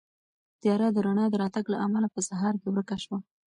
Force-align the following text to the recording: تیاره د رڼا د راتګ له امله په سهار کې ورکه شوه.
تیاره 0.61 0.87
د 0.91 0.97
رڼا 1.05 1.25
د 1.29 1.35
راتګ 1.43 1.65
له 1.73 1.77
امله 1.85 2.07
په 2.13 2.19
سهار 2.29 2.53
کې 2.61 2.67
ورکه 2.69 2.95
شوه. 3.03 3.17